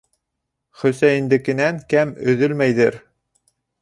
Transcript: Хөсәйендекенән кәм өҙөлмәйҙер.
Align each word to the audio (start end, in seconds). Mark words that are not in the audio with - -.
Хөсәйендекенән 0.83 1.79
кәм 1.95 2.17
өҙөлмәйҙер. 2.33 2.99